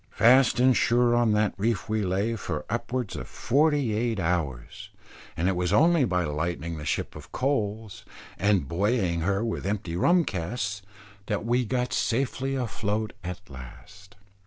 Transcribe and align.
Fast 0.09 0.59
and 0.59 0.75
sure 0.75 1.15
on 1.15 1.31
that 1.33 1.53
reef 1.59 1.87
we 1.87 2.01
lay 2.03 2.35
for 2.35 2.65
upwards 2.71 3.15
of 3.15 3.27
forty 3.27 3.93
eight 3.93 4.19
hours, 4.19 4.89
and 5.37 5.47
it 5.47 5.55
was 5.55 5.71
only 5.71 6.05
by 6.05 6.23
lightening 6.23 6.77
the 6.79 6.85
ship 6.85 7.15
of 7.15 7.31
coals, 7.31 8.03
and 8.39 8.67
buoying 8.67 9.19
her 9.19 9.45
with 9.45 9.63
empty 9.67 9.95
rum 9.95 10.25
casks 10.25 10.81
that 11.27 11.45
we 11.45 11.65
got 11.65 11.93
safely 11.93 12.55
afloat 12.55 13.13
at 13.23 13.47
last. 13.47 14.15